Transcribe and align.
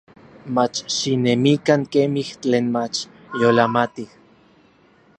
Mach 0.55 0.75
xinemikan 0.95 1.81
kemij 1.91 2.29
tlen 2.41 2.65
mach 2.75 2.95
yolamatij. 3.39 4.09